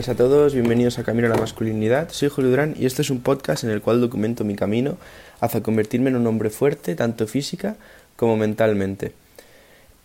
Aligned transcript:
buenas 0.00 0.16
a 0.16 0.16
todos, 0.16 0.54
bienvenidos 0.54 0.98
a 0.98 1.04
Camino 1.04 1.26
a 1.26 1.30
la 1.30 1.36
Masculinidad. 1.36 2.08
Soy 2.10 2.30
Julio 2.30 2.48
Durán 2.48 2.74
y 2.74 2.86
este 2.86 3.02
es 3.02 3.10
un 3.10 3.20
podcast 3.20 3.64
en 3.64 3.70
el 3.70 3.82
cual 3.82 4.00
documento 4.00 4.44
mi 4.44 4.56
camino 4.56 4.96
hacia 5.40 5.62
convertirme 5.62 6.08
en 6.08 6.16
un 6.16 6.26
hombre 6.26 6.48
fuerte, 6.48 6.94
tanto 6.94 7.26
física 7.26 7.76
como 8.16 8.38
mentalmente. 8.38 9.12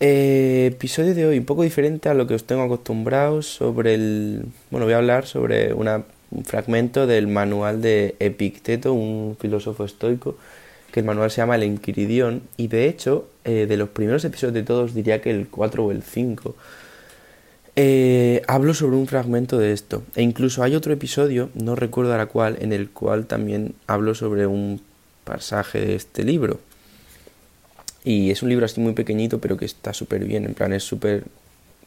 Eh, 0.02 0.72
episodio 0.74 1.16
de 1.16 1.26
hoy 1.26 1.38
un 1.38 1.46
poco 1.46 1.64
diferente 1.64 2.10
a 2.10 2.14
lo 2.14 2.28
que 2.28 2.34
os 2.34 2.44
tengo 2.44 2.64
acostumbrados 2.64 3.46
sobre 3.46 3.94
el... 3.94 4.44
Bueno, 4.70 4.86
voy 4.86 4.96
a 4.96 4.98
hablar 4.98 5.28
sobre 5.28 5.74
un 5.74 6.04
fragmento 6.44 7.08
del 7.08 7.28
manual 7.28 7.82
de 7.82 8.16
Epicteto, 8.20 8.92
un 8.92 9.38
filósofo 9.40 9.86
estoico, 9.86 10.36
que 10.92 11.00
el 11.00 11.06
manual 11.06 11.32
se 11.32 11.38
llama 11.38 11.56
El 11.56 11.64
Enquiridión 11.64 12.42
y 12.58 12.68
de 12.68 12.90
hecho, 12.90 13.30
eh, 13.46 13.66
de 13.66 13.78
los 13.78 13.88
primeros 13.88 14.26
episodios 14.26 14.56
de 14.56 14.64
todos 14.64 14.94
diría 14.94 15.22
que 15.22 15.32
el 15.32 15.48
4 15.48 15.86
o 15.86 15.92
el 15.94 16.04
5 16.04 16.54
eh, 17.76 18.42
hablo 18.48 18.74
sobre 18.74 18.96
un 18.96 19.08
fragmento 19.08 19.58
de 19.58 19.74
esto. 19.74 20.04
E 20.16 20.22
incluso 20.22 20.64
hay 20.64 20.76
otro 20.76 20.94
episodio, 20.94 21.50
no 21.54 21.76
recuerdo 21.76 22.12
ahora 22.12 22.28
cuál, 22.28 22.58
en 22.62 22.72
el 22.72 22.90
cual 22.90 23.26
también 23.26 23.76
hablo 23.88 24.16
sobre 24.16 24.48
un 24.48 24.82
pasaje 25.24 25.82
de 25.82 25.96
este 25.96 26.24
libro. 26.24 26.60
Y 28.06 28.32
es 28.32 28.44
un 28.44 28.50
libro 28.50 28.66
así 28.66 28.80
muy 28.80 28.94
pequeñito, 28.94 29.40
pero 29.40 29.58
que 29.58 29.66
está 29.66 29.92
súper 29.94 30.24
bien. 30.24 30.46
En 30.46 30.54
plan, 30.54 30.72
es 30.74 30.84
súper. 30.84 31.24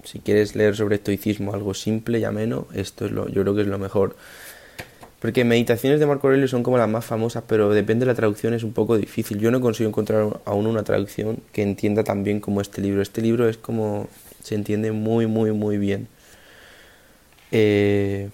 Si 0.04 0.18
quieres 0.18 0.54
leer 0.56 0.76
sobre 0.76 0.96
estoicismo 0.96 1.54
algo 1.54 1.74
simple 1.74 2.18
y 2.18 2.24
ameno, 2.24 2.66
esto 2.74 3.06
es 3.06 3.12
lo, 3.12 3.28
yo 3.28 3.42
creo 3.42 3.54
que 3.54 3.62
es 3.62 3.66
lo 3.66 3.78
mejor. 3.78 4.16
Porque 5.20 5.44
meditaciones 5.44 5.98
de 5.98 6.06
Marco 6.06 6.28
Aurelio 6.28 6.46
son 6.46 6.62
como 6.62 6.78
las 6.78 6.88
más 6.88 7.04
famosas, 7.04 7.44
pero 7.46 7.70
depende 7.70 8.04
de 8.04 8.12
la 8.12 8.14
traducción, 8.14 8.54
es 8.54 8.62
un 8.62 8.72
poco 8.72 8.96
difícil. 8.96 9.38
Yo 9.38 9.50
no 9.50 9.60
consigo 9.60 9.88
encontrar 9.88 10.40
aún 10.44 10.66
una 10.66 10.84
traducción 10.84 11.38
que 11.52 11.62
entienda 11.62 12.04
tan 12.04 12.22
bien 12.22 12.40
como 12.40 12.60
este 12.60 12.80
libro. 12.80 13.02
Este 13.02 13.20
libro 13.20 13.48
es 13.48 13.56
como 13.56 14.08
se 14.42 14.54
entiende 14.54 14.92
muy, 14.92 15.26
muy, 15.26 15.52
muy 15.52 15.78
bien. 15.78 16.08
Eh, 17.50 18.30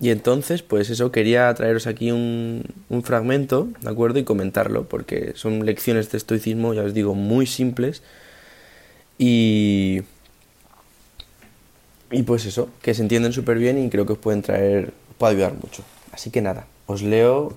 y 0.00 0.10
entonces, 0.10 0.62
pues 0.62 0.90
eso, 0.90 1.10
quería 1.10 1.52
traeros 1.54 1.86
aquí 1.88 2.12
un, 2.12 2.64
un, 2.88 3.02
fragmento, 3.02 3.68
¿de 3.80 3.90
acuerdo? 3.90 4.20
Y 4.20 4.24
comentarlo, 4.24 4.88
porque 4.88 5.32
son 5.34 5.66
lecciones 5.66 6.10
de 6.12 6.18
estoicismo, 6.18 6.72
ya 6.72 6.82
os 6.82 6.94
digo, 6.94 7.14
muy 7.14 7.46
simples. 7.46 8.02
Y. 9.18 10.02
Y 12.10 12.22
pues 12.22 12.46
eso, 12.46 12.70
que 12.80 12.94
se 12.94 13.02
entienden 13.02 13.32
súper 13.32 13.58
bien 13.58 13.84
y 13.84 13.90
creo 13.90 14.06
que 14.06 14.14
os 14.14 14.18
pueden 14.18 14.40
traer, 14.40 14.92
os 15.10 15.16
puede 15.18 15.34
ayudar 15.34 15.54
mucho. 15.54 15.82
Así 16.12 16.30
que 16.30 16.40
nada, 16.40 16.66
os 16.86 17.02
leo 17.02 17.54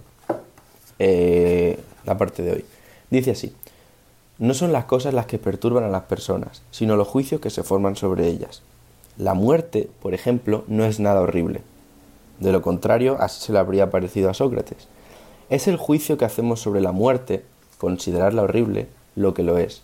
eh, 1.00 1.80
la 2.06 2.18
parte 2.18 2.44
de 2.44 2.52
hoy. 2.52 2.66
Dice 3.10 3.32
así. 3.32 3.54
No 4.42 4.56
son 4.56 4.74
las 4.74 4.86
cosas 4.86 5.14
las 5.14 5.28
que 5.28 5.38
perturban 5.38 5.84
a 5.84 5.90
las 5.90 6.06
personas, 6.06 6.64
sino 6.72 6.96
los 6.96 7.08
juicios 7.08 7.40
que 7.40 7.52
se 7.52 7.62
forman 7.62 7.96
sobre 7.96 8.28
ellas. 8.28 8.64
La 9.16 9.36
muerte, 9.36 9.88
por 10.02 10.16
ejemplo, 10.16 10.64
no 10.68 10.84
es 10.84 11.00
nada 11.00 11.22
horrible. 11.22 11.62
De 12.40 12.52
lo 12.52 12.64
contrario, 12.64 13.18
así 13.20 13.40
se 13.40 13.54
le 13.54 13.60
habría 13.60 13.92
parecido 13.92 14.32
a 14.32 14.34
Sócrates. 14.34 14.88
Es 15.52 15.68
el 15.68 15.78
juicio 15.78 16.18
que 16.18 16.26
hacemos 16.26 16.60
sobre 16.60 16.82
la 16.82 16.92
muerte, 16.92 17.44
considerarla 17.78 18.42
horrible, 18.42 18.88
lo 19.16 19.36
que 19.36 19.44
lo 19.44 19.60
es. 19.60 19.84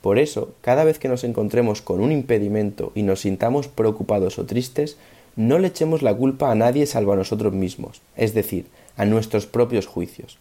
Por 0.00 0.20
eso, 0.20 0.52
cada 0.60 0.84
vez 0.84 1.00
que 1.00 1.08
nos 1.08 1.24
encontremos 1.24 1.82
con 1.82 1.98
un 1.98 2.12
impedimento 2.12 2.92
y 2.94 3.02
nos 3.02 3.22
sintamos 3.22 3.66
preocupados 3.66 4.38
o 4.38 4.46
tristes, 4.46 4.96
no 5.34 5.58
le 5.58 5.66
echemos 5.66 6.02
la 6.02 6.16
culpa 6.16 6.52
a 6.52 6.54
nadie 6.54 6.86
salvo 6.86 7.14
a 7.14 7.16
nosotros 7.16 7.52
mismos, 7.52 8.00
es 8.14 8.32
decir, 8.32 8.66
a 8.96 9.04
nuestros 9.06 9.46
propios 9.46 9.88
juicios. 9.88 10.38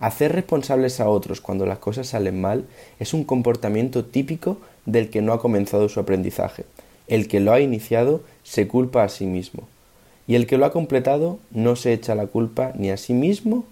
Hacer 0.00 0.32
responsables 0.32 1.00
a 1.00 1.08
otros 1.08 1.40
cuando 1.40 1.66
las 1.66 1.78
cosas 1.78 2.08
salen 2.08 2.40
mal 2.40 2.64
es 2.98 3.14
un 3.14 3.24
comportamiento 3.24 4.04
típico 4.04 4.58
del 4.86 5.10
que 5.10 5.22
no 5.22 5.32
ha 5.32 5.40
comenzado 5.40 5.88
su 5.88 6.00
aprendizaje. 6.00 6.64
El 7.06 7.28
que 7.28 7.40
lo 7.40 7.52
ha 7.52 7.60
iniciado 7.60 8.22
se 8.42 8.66
culpa 8.66 9.04
a 9.04 9.08
sí 9.08 9.26
mismo. 9.26 9.68
Y 10.26 10.34
el 10.34 10.46
que 10.46 10.58
lo 10.58 10.64
ha 10.64 10.72
completado 10.72 11.38
no 11.50 11.76
se 11.76 11.92
echa 11.92 12.14
la 12.14 12.26
culpa 12.26 12.72
ni 12.76 12.90
a 12.90 12.96
sí 12.96 13.12
mismo 13.12 13.64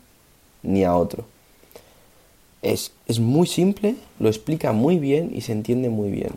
ni 0.62 0.84
a 0.84 0.94
otro. 0.94 1.25
Es, 2.60 2.93
es 3.09 3.19
muy 3.19 3.47
simple, 3.47 3.97
lo 4.21 4.28
explica 4.28 4.72
muy 4.72 4.99
bien 4.99 5.33
y 5.34 5.41
se 5.41 5.53
entiende 5.53 5.89
muy 5.89 6.10
bien. 6.10 6.33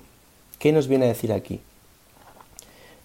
¿Qué 0.58 0.72
nos 0.72 0.88
viene 0.88 1.06
a 1.06 1.10
decir 1.10 1.32
aquí? 1.32 1.60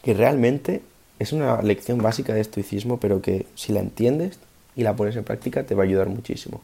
Que 0.02 0.14
realmente 0.14 0.80
es 1.18 1.32
una 1.32 1.60
lección 1.60 1.98
básica 1.98 2.32
de 2.32 2.40
estoicismo, 2.40 2.98
pero 2.98 3.20
que 3.20 3.44
si 3.54 3.72
la 3.72 3.80
entiendes 3.80 4.38
y 4.76 4.82
la 4.82 4.94
pones 4.94 5.16
en 5.16 5.24
práctica 5.24 5.64
te 5.64 5.74
va 5.74 5.82
a 5.82 5.86
ayudar 5.86 6.08
muchísimo. 6.08 6.60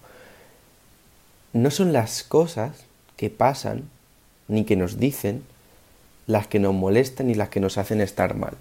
No 1.52 1.70
son 1.70 1.92
las 1.92 2.22
cosas 2.22 2.84
que 3.16 3.30
pasan 3.30 3.84
ni 4.48 4.64
que 4.64 4.76
nos 4.76 4.98
dicen 4.98 5.42
las 6.26 6.46
que 6.46 6.58
nos 6.58 6.74
molestan 6.74 7.30
y 7.30 7.34
las 7.34 7.48
que 7.48 7.60
nos 7.60 7.78
hacen 7.78 8.00
estar 8.00 8.36
mal, 8.36 8.54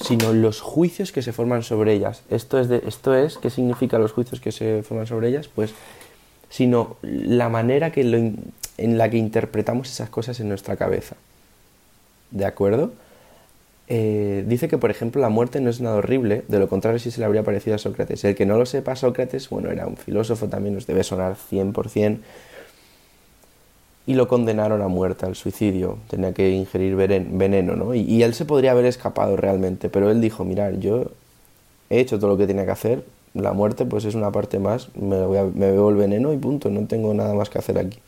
sino 0.00 0.32
los 0.32 0.60
juicios 0.60 1.12
que 1.12 1.22
se 1.22 1.32
forman 1.32 1.62
sobre 1.62 1.94
ellas. 1.94 2.22
Esto 2.30 2.60
es, 2.60 2.68
de, 2.68 2.82
esto 2.86 3.14
es 3.14 3.38
¿qué 3.38 3.50
significa 3.50 3.98
los 3.98 4.12
juicios 4.12 4.40
que 4.40 4.52
se 4.52 4.82
forman 4.82 5.06
sobre 5.06 5.28
ellas? 5.28 5.48
Pues, 5.48 5.72
sino 6.50 6.96
la 7.02 7.48
manera 7.48 7.90
que 7.90 8.02
en 8.02 8.98
la 8.98 9.10
que 9.10 9.16
interpretamos 9.16 9.90
esas 9.90 10.10
cosas 10.10 10.38
en 10.40 10.48
nuestra 10.48 10.76
cabeza. 10.76 11.16
¿De 12.30 12.44
acuerdo? 12.44 12.92
Eh, 13.88 14.44
dice 14.46 14.68
que, 14.68 14.78
por 14.78 14.90
ejemplo, 14.90 15.20
la 15.20 15.28
muerte 15.28 15.60
no 15.60 15.70
es 15.70 15.80
nada 15.80 15.96
horrible, 15.96 16.42
de 16.48 16.58
lo 16.58 16.68
contrario 16.68 16.98
si 16.98 17.10
se 17.10 17.20
le 17.20 17.26
habría 17.26 17.44
parecido 17.44 17.76
a 17.76 17.78
Sócrates. 17.78 18.24
El 18.24 18.34
que 18.34 18.46
no 18.46 18.58
lo 18.58 18.66
sepa, 18.66 18.96
Sócrates, 18.96 19.48
bueno, 19.48 19.70
era 19.70 19.86
un 19.86 19.96
filósofo, 19.96 20.48
también 20.48 20.74
nos 20.74 20.86
debe 20.86 21.04
sonar 21.04 21.36
100%, 21.36 22.18
y 24.06 24.14
lo 24.14 24.28
condenaron 24.28 24.82
a 24.82 24.88
muerte, 24.88 25.26
al 25.26 25.34
suicidio, 25.34 25.98
tenía 26.08 26.32
que 26.32 26.50
ingerir 26.50 26.94
veneno, 26.94 27.74
¿no? 27.74 27.94
Y, 27.94 28.22
él 28.22 28.34
se 28.34 28.44
podría 28.44 28.70
haber 28.70 28.84
escapado 28.86 29.36
realmente, 29.36 29.88
pero 29.88 30.10
él 30.10 30.20
dijo, 30.20 30.44
mirar, 30.44 30.78
yo 30.78 31.10
he 31.90 32.00
hecho 32.00 32.18
todo 32.18 32.30
lo 32.30 32.36
que 32.36 32.46
tenía 32.46 32.64
que 32.64 32.70
hacer, 32.70 33.04
la 33.34 33.52
muerte 33.52 33.84
pues 33.84 34.04
es 34.04 34.14
una 34.14 34.30
parte 34.30 34.58
más, 34.58 34.94
me, 34.96 35.20
voy 35.26 35.38
me 35.54 35.70
bebo 35.72 35.90
el 35.90 35.96
veneno 35.96 36.32
y 36.32 36.38
punto, 36.38 36.70
no 36.70 36.86
tengo 36.86 37.12
nada 37.14 37.34
más 37.34 37.50
que 37.50 37.58
hacer 37.58 37.78
aquí. 37.78 37.98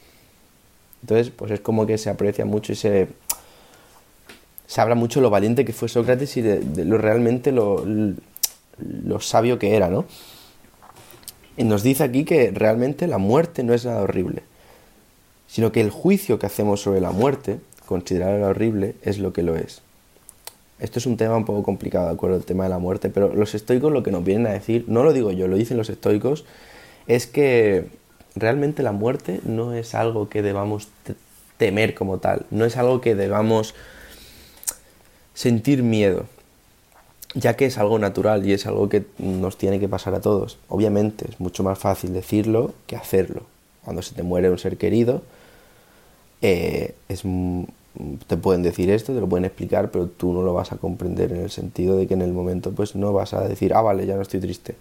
Entonces, 1.03 1.31
pues 1.31 1.51
es 1.51 1.61
como 1.61 1.87
que 1.87 1.99
se 1.99 2.11
aprecia 2.11 2.45
mucho 2.45 2.73
y 2.73 2.77
se 2.77 3.09
se 4.69 4.83
habla 4.83 4.95
mucho 4.95 5.21
de 5.21 5.23
lo 5.23 5.31
valiente 5.31 5.65
que 5.65 5.73
fue 5.73 5.89
Sócrates 5.89 6.37
y 6.37 6.43
de, 6.43 6.85
lo 6.85 6.99
realmente 6.99 7.53
lo, 7.53 7.85
lo, 8.77 9.19
sabio 9.19 9.59
que 9.59 9.75
era, 9.75 9.89
¿no? 9.89 10.05
Y 11.57 11.65
nos 11.65 11.83
dice 11.83 12.05
aquí 12.05 12.25
que 12.25 12.51
realmente 12.51 13.07
la 13.07 13.17
muerte 13.17 13.65
no 13.65 13.73
es 13.73 13.87
nada 13.87 14.03
horrible, 14.03 14.43
sino 15.47 15.73
que 15.73 15.81
el 15.81 15.91
juicio 15.91 16.39
que 16.39 16.45
hacemos 16.45 16.83
sobre 16.83 17.01
la 17.01 17.13
muerte, 17.13 17.61
considerarla 17.87 18.49
horrible, 18.49 18.95
es 19.03 19.19
lo 19.19 19.33
que 19.33 19.43
lo 19.43 19.57
es. 19.57 19.81
Esto 20.79 20.99
es 20.99 21.07
un 21.07 21.17
tema 21.17 21.37
un 21.37 21.47
poco 21.47 21.63
complicado, 21.63 22.07
de 22.07 22.13
acuerdo, 22.13 22.37
el 22.37 22.45
tema 22.45 22.65
de 22.65 22.71
la 22.71 22.79
muerte, 22.79 23.09
pero 23.09 23.35
los 23.35 23.55
estoicos 23.55 23.91
lo 23.91 24.03
que 24.03 24.11
nos 24.11 24.23
vienen 24.23 24.49
a 24.49 24.53
decir, 24.53 24.85
no 24.87 25.03
lo 25.03 25.15
digo 25.15 25.33
yo, 25.33 25.49
lo 25.49 25.57
dicen 25.57 25.79
los 25.79 25.89
estoicos, 25.89 26.45
es 27.07 27.27
que 27.27 27.87
realmente 28.37 28.83
la 28.83 28.93
muerte 28.93 29.41
no 29.45 29.73
es 29.73 29.95
algo 29.95 30.29
que 30.29 30.43
debamos 30.43 30.89
temer 31.57 31.95
como 31.95 32.19
tal, 32.19 32.45
no 32.51 32.67
es 32.67 32.77
algo 32.77 33.01
que 33.01 33.15
debamos 33.15 33.75
sentir 35.39 35.85
miedo, 35.85 36.25
ya 37.33 37.55
que 37.55 37.67
es 37.67 37.79
algo 37.79 38.01
natural 38.01 38.45
y 38.45 38.55
es 38.55 38.67
algo 38.67 38.89
que 38.89 39.05
nos 39.19 39.57
tiene 39.57 39.79
que 39.79 39.89
pasar 39.89 40.13
a 40.17 40.21
todos. 40.21 40.59
Obviamente 40.69 41.27
es 41.31 41.39
mucho 41.39 41.63
más 41.63 41.79
fácil 41.79 42.13
decirlo 42.13 42.75
que 42.89 42.97
hacerlo. 42.97 43.43
Cuando 43.85 44.03
se 44.03 44.17
te 44.17 44.25
muere 44.25 44.51
un 44.51 44.59
ser 44.59 44.77
querido, 44.79 45.23
eh, 46.43 46.97
te 48.27 48.37
pueden 48.37 48.65
decir 48.65 48.91
esto, 48.91 49.15
te 49.15 49.21
lo 49.21 49.29
pueden 49.29 49.45
explicar, 49.45 49.93
pero 49.93 50.09
tú 50.09 50.33
no 50.33 50.43
lo 50.43 50.55
vas 50.55 50.73
a 50.73 50.77
comprender 50.77 51.31
en 51.31 51.43
el 51.43 51.51
sentido 51.51 51.97
de 51.97 52.09
que 52.09 52.15
en 52.15 52.23
el 52.23 52.33
momento 52.33 52.73
pues 52.73 52.97
no 52.97 53.13
vas 53.13 53.33
a 53.33 53.47
decir, 53.47 53.75
ah, 53.75 53.83
vale, 53.83 54.07
ya 54.07 54.17
no 54.17 54.23
estoy 54.23 54.41
triste. 54.41 54.75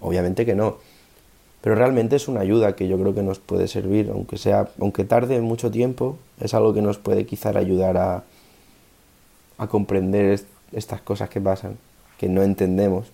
Obviamente 0.00 0.46
que 0.46 0.54
no. 0.54 0.76
Pero 1.60 1.74
realmente 1.74 2.14
es 2.14 2.28
una 2.28 2.38
ayuda 2.38 2.76
que 2.76 2.86
yo 2.86 3.00
creo 3.00 3.16
que 3.16 3.24
nos 3.24 3.40
puede 3.40 3.66
servir, 3.66 4.10
aunque 4.12 4.38
sea, 4.38 4.68
aunque 4.80 5.02
tarde 5.02 5.40
mucho 5.40 5.72
tiempo, 5.72 6.18
es 6.38 6.54
algo 6.54 6.72
que 6.72 6.82
nos 6.82 6.98
puede 6.98 7.26
quizá 7.26 7.48
ayudar 7.58 7.96
a, 7.96 8.22
a 9.58 9.66
comprender 9.66 10.40
estas 10.72 11.00
cosas 11.00 11.28
que 11.28 11.40
pasan, 11.40 11.76
que 12.18 12.28
no 12.28 12.42
entendemos, 12.42 13.06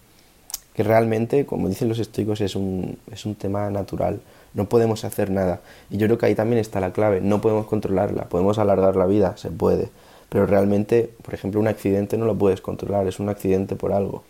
que 0.74 0.82
realmente, 0.82 1.44
como 1.44 1.68
dicen 1.68 1.88
los 1.88 1.98
estoicos, 1.98 2.40
es 2.40 2.54
un, 2.54 2.98
es 3.10 3.26
un 3.26 3.34
tema 3.34 3.70
natural, 3.70 4.20
no 4.54 4.68
podemos 4.68 5.04
hacer 5.04 5.30
nada. 5.30 5.60
Y 5.90 5.96
yo 5.96 6.06
creo 6.06 6.18
que 6.18 6.26
ahí 6.26 6.34
también 6.34 6.60
está 6.60 6.80
la 6.80 6.92
clave, 6.92 7.20
no 7.20 7.40
podemos 7.40 7.66
controlarla, 7.66 8.28
podemos 8.28 8.58
alargar 8.58 8.96
la 8.96 9.06
vida, 9.06 9.36
se 9.36 9.50
puede, 9.50 9.88
pero 10.28 10.46
realmente, 10.46 11.10
por 11.22 11.34
ejemplo, 11.34 11.60
un 11.60 11.68
accidente 11.68 12.16
no 12.16 12.26
lo 12.26 12.36
puedes 12.36 12.60
controlar, 12.60 13.06
es 13.06 13.18
un 13.18 13.28
accidente 13.28 13.76
por 13.76 13.92
algo. 13.92 14.22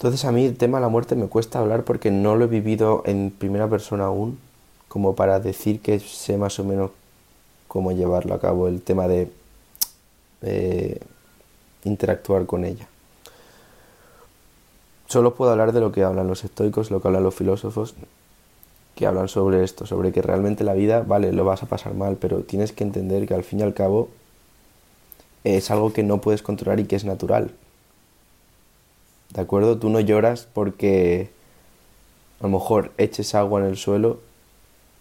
Entonces 0.00 0.24
a 0.24 0.32
mí 0.32 0.46
el 0.46 0.56
tema 0.56 0.78
de 0.78 0.82
la 0.82 0.88
muerte 0.88 1.14
me 1.14 1.26
cuesta 1.26 1.58
hablar 1.58 1.84
porque 1.84 2.10
no 2.10 2.34
lo 2.34 2.46
he 2.46 2.48
vivido 2.48 3.02
en 3.04 3.30
primera 3.30 3.68
persona 3.68 4.04
aún, 4.04 4.38
como 4.88 5.14
para 5.14 5.40
decir 5.40 5.80
que 5.80 6.00
sé 6.00 6.38
más 6.38 6.58
o 6.58 6.64
menos 6.64 6.90
cómo 7.68 7.92
llevarlo 7.92 8.34
a 8.34 8.40
cabo, 8.40 8.66
el 8.66 8.80
tema 8.80 9.08
de 9.08 9.30
eh, 10.42 11.00
interactuar 11.84 12.46
con 12.46 12.64
ella. 12.64 12.88
Solo 15.06 15.34
puedo 15.34 15.50
hablar 15.50 15.72
de 15.72 15.80
lo 15.80 15.90
que 15.90 16.04
hablan 16.04 16.28
los 16.28 16.44
estoicos, 16.44 16.90
lo 16.90 17.00
que 17.00 17.08
hablan 17.08 17.24
los 17.24 17.34
filósofos, 17.34 17.94
que 18.94 19.06
hablan 19.06 19.28
sobre 19.28 19.64
esto, 19.64 19.86
sobre 19.86 20.12
que 20.12 20.22
realmente 20.22 20.62
la 20.62 20.74
vida, 20.74 21.00
vale, 21.00 21.32
lo 21.32 21.44
vas 21.44 21.62
a 21.62 21.66
pasar 21.66 21.94
mal, 21.94 22.16
pero 22.16 22.40
tienes 22.40 22.72
que 22.72 22.84
entender 22.84 23.26
que 23.26 23.34
al 23.34 23.44
fin 23.44 23.60
y 23.60 23.62
al 23.62 23.74
cabo 23.74 24.08
es 25.42 25.70
algo 25.70 25.92
que 25.92 26.02
no 26.02 26.20
puedes 26.20 26.42
controlar 26.42 26.80
y 26.80 26.84
que 26.84 26.96
es 26.96 27.04
natural. 27.04 27.50
¿De 29.34 29.40
acuerdo? 29.40 29.78
Tú 29.78 29.88
no 29.88 30.00
lloras 30.00 30.46
porque 30.52 31.30
a 32.40 32.44
lo 32.44 32.50
mejor 32.50 32.92
eches 32.98 33.34
agua 33.34 33.60
en 33.60 33.66
el 33.66 33.76
suelo 33.76 34.20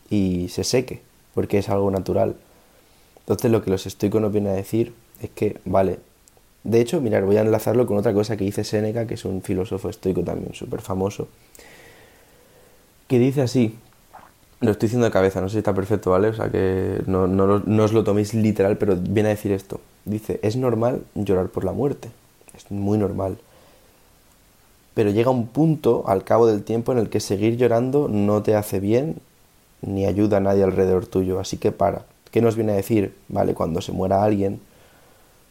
y 0.09 0.49
se 0.49 0.63
seque, 0.63 1.01
porque 1.33 1.57
es 1.57 1.69
algo 1.69 1.91
natural. 1.91 2.35
Entonces 3.19 3.51
lo 3.51 3.61
que 3.63 3.69
los 3.69 3.85
estoicos 3.85 4.21
nos 4.21 4.31
vienen 4.31 4.53
a 4.53 4.55
decir 4.55 4.93
es 5.21 5.29
que, 5.31 5.57
vale, 5.65 5.99
de 6.63 6.81
hecho, 6.81 7.01
mirar, 7.01 7.23
voy 7.23 7.37
a 7.37 7.41
enlazarlo 7.41 7.87
con 7.87 7.97
otra 7.97 8.13
cosa 8.13 8.37
que 8.37 8.43
dice 8.43 8.63
Séneca, 8.63 9.07
que 9.07 9.13
es 9.13 9.25
un 9.25 9.41
filósofo 9.41 9.89
estoico 9.89 10.23
también 10.23 10.53
súper 10.53 10.81
famoso, 10.81 11.27
que 13.07 13.17
dice 13.17 13.41
así, 13.41 13.75
lo 14.59 14.71
estoy 14.71 14.87
diciendo 14.87 15.05
de 15.05 15.11
cabeza, 15.11 15.41
no 15.41 15.49
sé 15.49 15.53
si 15.53 15.57
está 15.59 15.73
perfecto, 15.73 16.11
¿vale? 16.11 16.27
O 16.27 16.33
sea 16.33 16.49
que 16.49 17.01
no, 17.07 17.27
no 17.27 17.83
os 17.83 17.93
lo 17.93 18.03
toméis 18.03 18.33
literal, 18.33 18.77
pero 18.77 18.95
viene 18.97 19.29
a 19.29 19.31
decir 19.31 19.51
esto. 19.51 19.79
Dice, 20.05 20.39
es 20.43 20.57
normal 20.57 21.03
llorar 21.15 21.47
por 21.47 21.63
la 21.63 21.71
muerte, 21.71 22.09
es 22.55 22.69
muy 22.71 22.97
normal. 22.97 23.37
Pero 24.93 25.11
llega 25.11 25.31
un 25.31 25.47
punto, 25.47 26.03
al 26.07 26.23
cabo 26.23 26.45
del 26.45 26.63
tiempo, 26.63 26.91
en 26.91 26.97
el 26.97 27.09
que 27.09 27.19
seguir 27.19 27.55
llorando 27.55 28.09
no 28.09 28.43
te 28.43 28.55
hace 28.55 28.79
bien 28.79 29.15
ni 29.81 30.05
ayuda 30.05 30.37
a 30.37 30.41
nadie 30.41 30.63
alrededor 30.63 31.05
tuyo, 31.05 31.39
así 31.39 31.57
que 31.57 31.71
para. 31.71 32.05
¿Qué 32.31 32.41
nos 32.41 32.55
viene 32.55 32.73
a 32.73 32.75
decir? 32.75 33.15
Vale, 33.27 33.53
cuando 33.53 33.81
se 33.81 33.91
muera 33.91 34.23
alguien, 34.23 34.59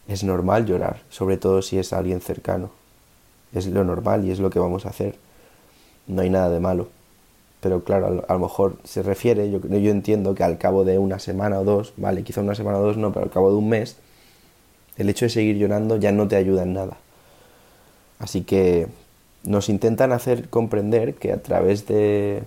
es 0.09 0.23
normal 0.23 0.65
llorar, 0.65 1.01
sobre 1.09 1.37
todo 1.37 1.61
si 1.61 1.77
es 1.77 1.93
alguien 1.93 2.19
cercano. 2.19 2.71
Es 3.53 3.67
lo 3.67 3.83
normal 3.83 4.25
y 4.25 4.31
es 4.31 4.39
lo 4.39 4.49
que 4.49 4.57
vamos 4.57 4.87
a 4.87 4.89
hacer. 4.89 5.15
No 6.07 6.23
hay 6.23 6.31
nada 6.31 6.49
de 6.49 6.59
malo. 6.59 6.87
Pero 7.61 7.83
claro, 7.83 8.25
a 8.27 8.33
lo 8.33 8.39
mejor 8.39 8.77
se 8.83 9.03
refiere, 9.03 9.51
yo, 9.51 9.59
yo 9.59 9.91
entiendo 9.91 10.33
que 10.33 10.43
al 10.43 10.57
cabo 10.57 10.83
de 10.83 10.97
una 10.97 11.19
semana 11.19 11.59
o 11.59 11.63
dos, 11.63 11.93
vale, 11.97 12.23
quizá 12.23 12.41
una 12.41 12.55
semana 12.55 12.79
o 12.79 12.81
dos 12.81 12.97
no, 12.97 13.11
pero 13.11 13.25
al 13.25 13.31
cabo 13.31 13.51
de 13.51 13.57
un 13.57 13.69
mes, 13.69 13.97
el 14.97 15.09
hecho 15.09 15.25
de 15.25 15.29
seguir 15.29 15.57
llorando 15.57 15.97
ya 15.97 16.11
no 16.11 16.27
te 16.27 16.37
ayuda 16.37 16.63
en 16.63 16.73
nada. 16.73 16.97
Así 18.17 18.41
que 18.41 18.87
nos 19.43 19.69
intentan 19.69 20.11
hacer 20.11 20.49
comprender 20.49 21.15
que 21.15 21.33
a 21.33 21.43
través 21.43 21.85
de, 21.85 22.43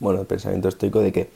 bueno, 0.00 0.20
el 0.20 0.26
pensamiento 0.26 0.68
estoico 0.68 1.00
de 1.00 1.12
que 1.12 1.30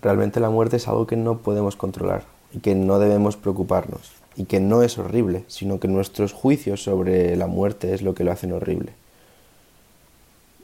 realmente 0.00 0.40
la 0.40 0.48
muerte 0.48 0.76
es 0.76 0.88
algo 0.88 1.06
que 1.06 1.16
no 1.16 1.38
podemos 1.38 1.76
controlar 1.76 2.33
y 2.54 2.60
que 2.60 2.74
no 2.74 2.98
debemos 2.98 3.36
preocuparnos 3.36 4.12
y 4.36 4.44
que 4.44 4.60
no 4.60 4.82
es 4.82 4.98
horrible, 4.98 5.44
sino 5.48 5.78
que 5.78 5.88
nuestros 5.88 6.32
juicios 6.32 6.82
sobre 6.82 7.36
la 7.36 7.46
muerte 7.46 7.94
es 7.94 8.02
lo 8.02 8.14
que 8.14 8.24
lo 8.24 8.32
hacen 8.32 8.52
horrible. 8.52 8.92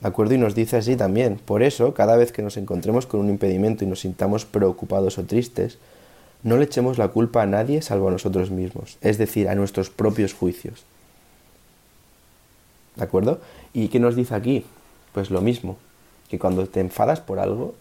¿De 0.00 0.08
acuerdo? 0.08 0.34
Y 0.34 0.38
nos 0.38 0.54
dice 0.54 0.76
así 0.76 0.96
también. 0.96 1.38
Por 1.44 1.62
eso, 1.62 1.92
cada 1.92 2.16
vez 2.16 2.32
que 2.32 2.42
nos 2.42 2.56
encontremos 2.56 3.06
con 3.06 3.20
un 3.20 3.28
impedimento 3.28 3.84
y 3.84 3.86
nos 3.86 4.00
sintamos 4.00 4.44
preocupados 4.44 5.18
o 5.18 5.24
tristes, 5.24 5.78
no 6.42 6.56
le 6.56 6.64
echemos 6.64 6.96
la 6.96 7.08
culpa 7.08 7.42
a 7.42 7.46
nadie 7.46 7.82
salvo 7.82 8.08
a 8.08 8.12
nosotros 8.12 8.50
mismos, 8.50 8.96
es 9.02 9.18
decir, 9.18 9.48
a 9.48 9.54
nuestros 9.54 9.90
propios 9.90 10.32
juicios. 10.32 10.84
¿De 12.96 13.04
acuerdo? 13.04 13.40
¿Y 13.74 13.88
qué 13.88 14.00
nos 14.00 14.16
dice 14.16 14.34
aquí? 14.34 14.64
Pues 15.12 15.30
lo 15.30 15.42
mismo, 15.42 15.76
que 16.28 16.38
cuando 16.38 16.66
te 16.66 16.80
enfadas 16.80 17.20
por 17.20 17.38
algo, 17.38 17.74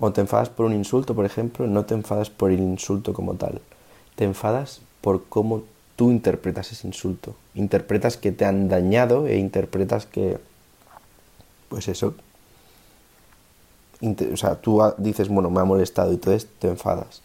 o 0.00 0.12
te 0.12 0.20
enfadas 0.20 0.48
por 0.48 0.66
un 0.66 0.74
insulto, 0.74 1.14
por 1.14 1.24
ejemplo, 1.24 1.66
no 1.66 1.84
te 1.84 1.94
enfadas 1.94 2.30
por 2.30 2.50
el 2.50 2.60
insulto 2.60 3.12
como 3.12 3.34
tal, 3.34 3.60
te 4.16 4.24
enfadas 4.24 4.80
por 5.00 5.24
cómo 5.24 5.62
tú 5.96 6.10
interpretas 6.10 6.72
ese 6.72 6.86
insulto. 6.86 7.34
Interpretas 7.54 8.16
que 8.16 8.32
te 8.32 8.44
han 8.44 8.68
dañado 8.68 9.26
e 9.26 9.36
interpretas 9.36 10.06
que, 10.06 10.38
pues 11.68 11.88
eso, 11.88 12.14
o 14.02 14.36
sea, 14.36 14.56
tú 14.56 14.82
dices, 14.98 15.28
bueno, 15.28 15.50
me 15.50 15.60
ha 15.60 15.64
molestado 15.64 16.10
y 16.10 16.14
entonces 16.14 16.48
te 16.58 16.68
enfadas. 16.68 17.22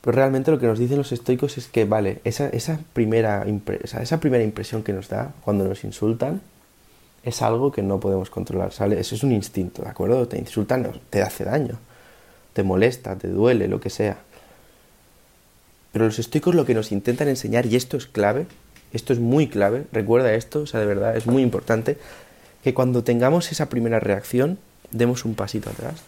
Pero 0.00 0.14
realmente 0.14 0.50
lo 0.50 0.58
que 0.58 0.66
nos 0.66 0.78
dicen 0.78 0.96
los 0.96 1.12
estoicos 1.12 1.58
es 1.58 1.66
que, 1.66 1.84
vale, 1.84 2.20
esa, 2.24 2.48
esa, 2.48 2.80
primera, 2.92 3.44
esa 3.82 4.20
primera 4.20 4.44
impresión 4.44 4.82
que 4.82 4.92
nos 4.92 5.08
da 5.08 5.32
cuando 5.44 5.64
nos 5.64 5.84
insultan 5.84 6.40
es 7.22 7.42
algo 7.42 7.72
que 7.72 7.82
no 7.82 8.00
podemos 8.00 8.30
controlar, 8.30 8.72
¿sale? 8.72 8.98
Eso 9.00 9.14
es 9.14 9.22
un 9.22 9.32
instinto, 9.32 9.82
¿de 9.82 9.88
acuerdo? 9.88 10.26
Te 10.28 10.38
insultan, 10.38 10.90
te 11.10 11.22
hace 11.22 11.44
daño, 11.44 11.78
te 12.52 12.62
molesta, 12.62 13.16
te 13.16 13.28
duele, 13.28 13.68
lo 13.68 13.80
que 13.80 13.90
sea. 13.90 14.18
Pero 15.92 16.06
los 16.06 16.18
estoicos 16.18 16.54
lo 16.54 16.64
que 16.64 16.74
nos 16.74 16.92
intentan 16.92 17.28
enseñar, 17.28 17.66
y 17.66 17.76
esto 17.76 17.96
es 17.96 18.06
clave, 18.06 18.46
esto 18.92 19.12
es 19.12 19.18
muy 19.18 19.48
clave, 19.48 19.86
recuerda 19.92 20.32
esto, 20.34 20.60
o 20.60 20.66
sea, 20.66 20.80
de 20.80 20.86
verdad, 20.86 21.16
es 21.16 21.26
muy 21.26 21.42
importante, 21.42 21.98
que 22.62 22.74
cuando 22.74 23.04
tengamos 23.04 23.50
esa 23.52 23.68
primera 23.68 24.00
reacción, 24.00 24.58
demos 24.90 25.24
un 25.24 25.34
pasito 25.34 25.70
atrás, 25.70 26.02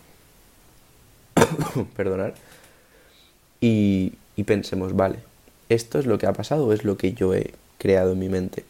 perdonar, 1.96 2.34
y, 3.60 4.14
y 4.36 4.44
pensemos, 4.44 4.94
vale, 4.94 5.18
esto 5.68 5.98
es 5.98 6.06
lo 6.06 6.18
que 6.18 6.26
ha 6.26 6.32
pasado 6.32 6.72
es 6.72 6.84
lo 6.84 6.96
que 6.96 7.12
yo 7.12 7.34
he 7.34 7.52
creado 7.78 8.12
en 8.12 8.18
mi 8.18 8.28
mente. 8.28 8.64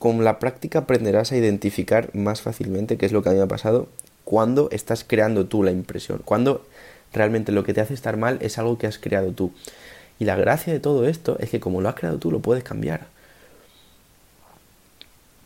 Con 0.00 0.24
la 0.24 0.38
práctica 0.38 0.78
aprenderás 0.78 1.30
a 1.30 1.36
identificar 1.36 2.08
más 2.14 2.40
fácilmente 2.40 2.96
qué 2.96 3.04
es 3.04 3.12
lo 3.12 3.22
que 3.22 3.28
a 3.28 3.32
mí 3.32 3.38
me 3.38 3.44
ha 3.44 3.48
pasado 3.48 3.86
cuando 4.24 4.70
estás 4.70 5.04
creando 5.04 5.44
tú 5.44 5.62
la 5.62 5.72
impresión, 5.72 6.22
cuando 6.24 6.64
realmente 7.12 7.52
lo 7.52 7.64
que 7.64 7.74
te 7.74 7.82
hace 7.82 7.92
estar 7.92 8.16
mal 8.16 8.38
es 8.40 8.56
algo 8.56 8.78
que 8.78 8.86
has 8.86 8.96
creado 8.96 9.32
tú. 9.32 9.52
Y 10.18 10.24
la 10.24 10.36
gracia 10.36 10.72
de 10.72 10.80
todo 10.80 11.06
esto 11.06 11.36
es 11.38 11.50
que 11.50 11.60
como 11.60 11.82
lo 11.82 11.90
has 11.90 11.96
creado 11.96 12.16
tú, 12.16 12.30
lo 12.30 12.40
puedes 12.40 12.64
cambiar. 12.64 13.08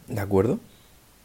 ¿De 0.06 0.20
acuerdo? 0.20 0.60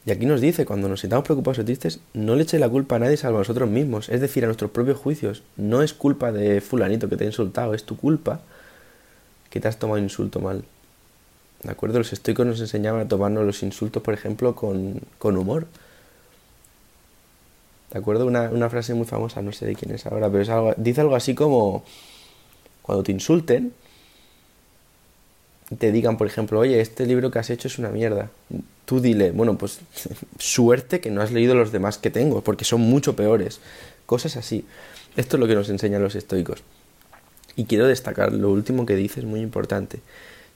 Y 0.08 0.12
aquí 0.12 0.25
nos 0.25 0.42
dice, 0.42 0.66
cuando 0.66 0.90
nos 0.90 1.02
sintamos 1.02 1.25
preocupados 1.25 1.60
o 1.60 1.66
tristes, 1.66 2.00
no 2.16 2.36
le 2.36 2.42
eche 2.42 2.58
la 2.58 2.68
culpa 2.68 2.96
a 2.96 3.00
nadie 3.00 3.16
salvo 3.16 3.38
a 3.38 3.42
nosotros 3.42 3.70
mismos, 3.70 4.10
es 4.10 4.22
decir, 4.22 4.44
a 4.44 4.48
nuestros 4.48 4.72
propios 4.72 4.98
juicios. 4.98 5.44
No 5.56 5.84
es 5.84 5.94
culpa 5.94 6.32
de 6.32 6.62
fulanito 6.62 7.10
que 7.10 7.16
te 7.16 7.25
ha 7.25 7.28
insultado, 7.28 7.75
es 7.75 7.84
tu 7.84 7.96
culpa 7.96 8.42
que 9.52 9.60
te 9.60 9.68
has 9.68 9.78
tomado 9.78 10.00
insulto 10.00 10.40
mal. 10.40 10.64
¿De 11.64 11.72
acuerdo? 11.72 11.98
Los 11.98 12.14
estoicos 12.14 12.46
nos 12.46 12.60
enseñaban 12.60 13.02
a 13.02 13.08
tomarnos 13.08 13.46
los 13.46 13.64
insultos, 13.64 14.02
por 14.02 14.14
ejemplo, 14.14 14.56
con, 14.56 15.02
humor. 15.22 15.68
¿De 17.92 18.00
acuerdo? 18.00 18.26
Una, 18.26 18.50
una, 18.50 18.70
frase 18.70 18.94
muy 18.94 19.06
famosa, 19.06 19.42
no 19.42 19.52
sé 19.52 19.66
de 19.66 19.76
quién 19.76 19.94
es 19.94 20.06
ahora, 20.06 20.30
pero 20.30 20.44
es 20.44 20.50
algo, 20.50 20.74
dice 20.78 21.02
algo 21.02 21.16
así 21.16 21.36
como, 21.36 21.84
cuando 22.82 23.04
te 23.04 23.12
insulten, 23.12 23.74
te 25.78 25.92
digan, 25.92 26.18
por 26.18 26.28
ejemplo, 26.28 26.60
oye, 26.60 26.80
este 26.80 27.06
libro 27.06 27.32
que 27.32 27.39
has 27.39 27.50
hecho 27.50 27.68
es 27.68 27.78
una 27.78 27.89
mierda 27.89 28.30
tú 28.89 29.00
dile, 29.00 29.30
bueno, 29.30 29.56
pues 29.56 29.82
suerte 30.39 31.00
que 31.00 31.12
no 31.12 31.22
has 31.22 31.32
leído 31.32 31.54
los 31.54 31.72
demás 31.72 32.00
que 32.00 32.10
tengo, 32.10 32.42
porque 32.42 32.66
son 32.66 32.82
mucho 32.82 33.16
peores. 33.16 33.60
Cosas 34.08 34.36
así. 34.36 34.66
Esto 35.16 35.38
es 35.38 35.39
lo 35.39 35.48
que 35.48 35.54
nos 35.54 35.70
enseñan 35.70 36.01
los 36.01 36.16
estoicos. 36.16 36.63
Y 37.56 37.66
quiero 37.66 37.86
destacar 37.86 38.34
lo 38.34 38.50
último 38.50 38.88
que 38.88 38.96
dice, 38.96 39.20
es 39.20 39.28
muy 39.28 39.42
importante. 39.42 40.00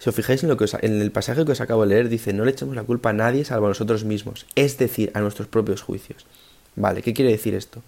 Si 0.03 0.10
os 0.10 0.15
fijáis 0.17 0.43
en, 0.43 0.50
lo 0.50 0.57
que 0.57 0.65
en 0.81 1.01
el 1.01 1.13
pasaje 1.13 1.45
que 1.45 1.53
os 1.53 1.62
acabo 1.62 1.83
de 1.83 1.88
leer, 1.88 2.10
dice, 2.10 2.33
no 2.33 2.43
le 2.43 2.51
echemos 2.51 2.75
la 2.75 2.83
culpa 2.83 3.12
a 3.12 3.13
nadie 3.13 3.45
salvo 3.45 3.67
a 3.67 3.69
nosotros 3.69 4.03
mismos, 4.03 4.45
es 4.53 4.77
decir, 4.77 5.12
a 5.13 5.22
nuestros 5.22 5.48
propios 5.48 5.81
juicios. 5.81 6.25
Vale, 6.75 7.01
¿qué 7.01 7.13
quiere 7.13 7.31
decir 7.31 7.55
esto? 7.55 7.81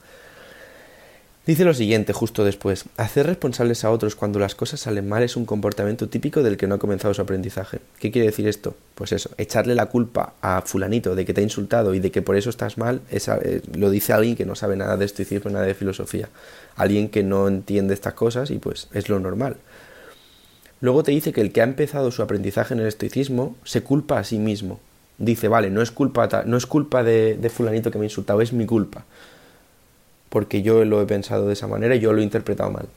Dice 1.45 1.65
lo 1.65 1.74
siguiente 1.74 2.13
justo 2.13 2.45
después, 2.45 2.86
hacer 2.95 3.27
responsables 3.27 3.84
a 3.84 3.91
otros 3.91 4.15
cuando 4.15 4.39
las 4.39 4.55
cosas 4.55 4.79
salen 4.79 5.10
mal 5.10 5.24
es 5.24 5.36
un 5.36 5.45
comportamiento 5.45 6.07
típico 6.07 6.41
del 6.41 6.55
que 6.55 6.67
no 6.67 6.75
ha 6.75 6.79
comenzado 6.79 7.13
su 7.13 7.22
aprendizaje. 7.22 7.81
¿Qué 8.00 8.12
quiere 8.12 8.27
decir 8.27 8.48
esto? 8.48 8.77
Pues 8.95 9.12
eso, 9.12 9.31
echarle 9.38 9.75
la 9.75 9.88
culpa 9.88 10.36
a 10.39 10.62
fulanito 10.62 11.15
de 11.15 11.25
que 11.25 11.34
te 11.34 11.41
ha 11.41 11.43
insultado 11.43 11.93
y 11.93 12.00
de 12.00 12.12
que 12.12 12.22
por 12.22 12.38
eso 12.38 12.50
estás 12.50 12.77
mal, 12.77 13.01
eh, 13.12 13.62
lo 13.77 13.89
dice 13.89 14.13
alguien 14.13 14.38
que 14.38 14.45
no 14.45 14.55
sabe 14.55 14.77
nada 14.77 14.95
de 14.95 15.03
estoicismo, 15.03 15.51
nada 15.51 15.65
de 15.65 15.75
filosofía. 15.75 16.29
Alguien 16.77 17.10
que 17.10 17.24
no 17.24 17.50
entiende 17.50 17.93
estas 17.93 18.13
cosas 18.13 18.51
y 18.51 18.57
pues 18.57 18.88
es 18.93 19.10
lo 19.10 19.19
normal. 19.19 19.57
Luego 20.82 21.03
te 21.03 21.12
dice 21.12 21.34
que 21.34 21.41
el 21.41 21.51
que 21.51 21.62
ha 21.62 21.65
empezado 21.65 22.12
su 22.12 22.22
aprendizaje 22.22 22.74
en 22.74 22.82
el 22.82 22.88
estoicismo 22.88 23.55
se 23.63 23.82
culpa 23.82 24.20
a 24.20 24.24
sí 24.24 24.39
mismo. 24.39 24.79
Dice, 25.17 25.48
vale, 25.48 25.70
no 25.70 25.82
es 25.82 25.91
culpa, 25.91 26.44
no 26.46 26.58
es 26.58 26.65
culpa 26.65 27.03
de, 27.03 27.51
fulanito 27.53 27.91
que 27.91 27.98
me 27.98 28.05
ha 28.05 28.08
insultado, 28.08 28.41
es 28.41 28.53
mi 28.53 28.65
culpa 28.65 29.05
porque 30.36 30.62
yo 30.62 30.84
lo 30.84 31.01
he 31.01 31.05
pensado 31.05 31.48
de 31.48 31.53
esa 31.53 31.65
manera 31.65 31.96
y 31.96 32.01
yo 32.01 32.12
lo 32.12 32.20
he 32.20 32.24
interpretado 32.25 32.70
mal. 32.70 32.89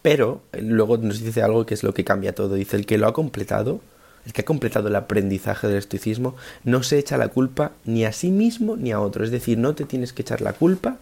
Pero 0.00 0.40
eh, 0.52 0.62
luego 0.62 0.96
nos 0.96 1.20
dice 1.20 1.42
algo 1.42 1.66
que 1.66 1.74
es 1.74 1.82
lo 1.82 1.92
que 1.92 2.04
cambia 2.04 2.34
todo. 2.34 2.54
Dice, 2.54 2.76
el 2.76 2.86
que 2.86 2.96
lo 2.96 3.06
ha 3.06 3.12
completado, 3.12 3.80
el 4.24 4.32
que 4.32 4.40
ha 4.40 4.44
completado 4.46 4.88
el 4.88 4.96
aprendizaje 4.96 5.68
del 5.68 5.76
estoicismo, 5.76 6.36
no 6.64 6.82
se 6.82 6.98
echa 6.98 7.18
la 7.18 7.28
culpa 7.28 7.72
ni 7.84 8.06
a 8.06 8.12
sí 8.12 8.30
mismo 8.30 8.76
ni 8.76 8.92
a 8.92 9.00
otro. 9.00 9.24
Es 9.24 9.30
decir, 9.30 9.58
no 9.58 9.74
te 9.74 9.84
tienes 9.84 10.14
que 10.14 10.22
echar 10.22 10.40
la 10.40 10.54
culpa, 10.54 10.96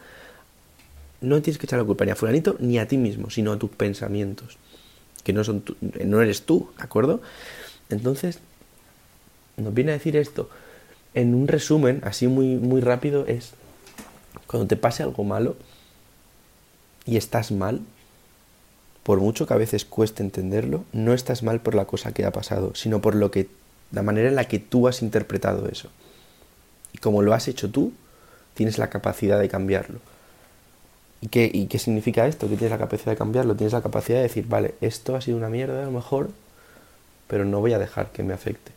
no 1.21 1.41
tienes 1.43 1.59
que 1.59 1.67
echar 1.67 1.79
la 1.79 1.85
culpa 1.85 2.05
ni 2.05 2.11
a 2.11 2.17
fulanito 2.17 2.57
ni 2.59 2.81
a 2.81 2.89
ti 2.89 2.97
mismo, 2.97 3.31
sino 3.31 3.53
a 3.53 3.59
tus 3.61 3.71
pensamientos, 3.71 4.59
que 5.29 5.35
no, 5.35 5.45
son 5.45 5.63
no 6.07 6.23
eres 6.23 6.47
tú, 6.47 6.71
¿de 6.79 6.85
acuerdo? 6.85 7.21
Entonces, 7.91 8.39
nos 9.59 9.75
viene 9.75 9.91
a 9.91 9.95
decir 9.95 10.17
esto. 10.17 10.49
En 11.13 11.35
un 11.35 11.49
resumen, 11.49 12.01
así 12.03 12.29
muy, 12.29 12.57
muy 12.57 12.81
rápido, 12.81 13.27
es 13.27 13.53
cuando 14.47 14.67
te 14.67 14.77
pase 14.77 15.03
algo 15.03 15.25
malo 15.25 15.57
y 17.05 17.19
estás 17.19 17.53
mal, 17.53 17.83
por 19.03 19.21
mucho 19.21 19.47
que 19.47 19.53
a 19.53 19.59
veces 19.59 19.85
cueste 19.85 20.23
entenderlo, 20.23 20.85
no 20.95 21.13
estás 21.13 21.43
mal 21.43 21.61
por 21.61 21.75
la 21.75 21.85
cosa 21.85 22.13
que 22.13 22.25
ha 22.25 22.33
pasado, 22.33 22.75
sino 22.75 23.03
por 23.03 23.15
lo 23.15 23.31
que 23.31 23.51
la 23.93 24.03
manera 24.03 24.31
en 24.31 24.35
la 24.35 24.49
que 24.49 24.59
tú 24.59 24.89
has 24.89 25.03
interpretado 25.03 25.69
eso. 25.69 25.91
Y 26.95 26.99
como 27.01 27.21
lo 27.21 27.35
has 27.35 27.49
hecho 27.49 27.71
tú, 27.71 27.93
tienes 28.55 28.79
la 28.79 28.89
capacidad 28.89 29.39
de 29.39 29.51
cambiarlo. 29.51 29.99
¿Y 31.21 31.29
qué, 31.29 31.51
¿Y 31.53 31.67
qué 31.67 31.79
significa 31.79 32.27
esto? 32.27 32.49
Que 32.49 32.57
tienes 32.57 32.71
la 32.71 32.79
capacidad 32.79 33.13
de 33.13 33.17
cambiarlo, 33.17 33.57
tienes 33.57 33.73
la 33.73 33.83
capacidad 33.83 34.19
de 34.19 34.25
decir, 34.25 34.47
vale, 34.49 34.75
esto 34.81 35.17
ha 35.17 35.21
sido 35.21 35.37
una 35.37 35.49
mierda 35.49 35.83
a 35.83 35.87
lo 35.87 35.91
mejor, 35.91 36.31
pero 37.27 37.45
no 37.45 37.61
voy 37.61 37.73
a 37.73 37.79
dejar 37.79 38.11
que 38.13 38.23
me 38.23 38.35
afecte. 38.35 38.73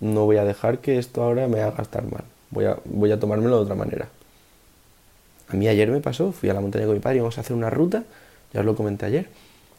No 0.00 0.24
voy 0.24 0.36
a 0.36 0.44
dejar 0.44 0.78
que 0.78 0.98
esto 0.98 1.22
ahora 1.22 1.48
me 1.48 1.60
haga 1.60 1.82
estar 1.82 2.04
mal. 2.04 2.24
Voy 2.50 2.66
a, 2.66 2.78
voy 2.84 3.10
a 3.10 3.18
tomármelo 3.18 3.56
de 3.56 3.62
otra 3.62 3.74
manera. 3.74 4.08
A 5.48 5.56
mí 5.56 5.68
ayer 5.68 5.90
me 5.90 6.00
pasó, 6.00 6.32
fui 6.32 6.48
a 6.48 6.54
la 6.54 6.60
montaña 6.60 6.86
con 6.86 6.94
mi 6.94 7.00
padre 7.00 7.18
y 7.18 7.20
vamos 7.20 7.36
a 7.38 7.40
hacer 7.40 7.56
una 7.56 7.70
ruta, 7.70 8.04
ya 8.52 8.60
os 8.60 8.66
lo 8.66 8.76
comenté 8.76 9.06
ayer. 9.06 9.28